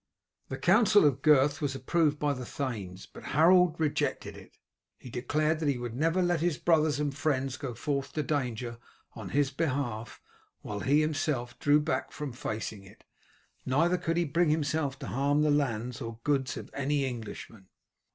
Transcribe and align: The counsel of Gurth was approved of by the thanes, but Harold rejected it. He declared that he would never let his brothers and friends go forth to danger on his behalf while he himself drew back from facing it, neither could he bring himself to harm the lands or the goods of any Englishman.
The 0.49 0.57
counsel 0.57 1.05
of 1.05 1.21
Gurth 1.21 1.61
was 1.61 1.75
approved 1.75 2.15
of 2.15 2.19
by 2.19 2.33
the 2.33 2.43
thanes, 2.43 3.05
but 3.05 3.23
Harold 3.37 3.79
rejected 3.79 4.35
it. 4.35 4.57
He 4.97 5.11
declared 5.11 5.59
that 5.59 5.69
he 5.69 5.77
would 5.77 5.95
never 5.95 6.23
let 6.23 6.41
his 6.41 6.57
brothers 6.57 6.99
and 6.99 7.15
friends 7.15 7.55
go 7.55 7.75
forth 7.75 8.11
to 8.13 8.23
danger 8.23 8.79
on 9.13 9.29
his 9.29 9.51
behalf 9.51 10.19
while 10.63 10.79
he 10.79 11.01
himself 11.01 11.59
drew 11.59 11.79
back 11.79 12.11
from 12.11 12.33
facing 12.33 12.83
it, 12.83 13.03
neither 13.63 13.99
could 13.99 14.17
he 14.17 14.25
bring 14.25 14.49
himself 14.49 14.97
to 14.97 15.05
harm 15.05 15.43
the 15.43 15.51
lands 15.51 16.01
or 16.01 16.13
the 16.13 16.19
goods 16.23 16.57
of 16.57 16.71
any 16.73 17.05
Englishman. 17.05 17.67